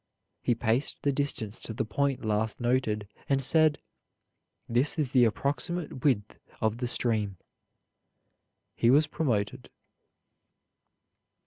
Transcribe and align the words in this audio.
He 0.41 0.55
paced 0.55 1.03
the 1.03 1.11
distance 1.11 1.59
to 1.59 1.73
the 1.73 1.85
point 1.85 2.25
last 2.25 2.59
noted, 2.59 3.07
and 3.29 3.43
said: 3.43 3.77
"This 4.67 4.97
is 4.97 5.11
the 5.11 5.25
approximate 5.25 6.03
width 6.03 6.39
of 6.59 6.79
the 6.79 6.87
stream." 6.87 7.37
He 8.75 8.89
was 8.89 9.05
promoted. 9.05 9.69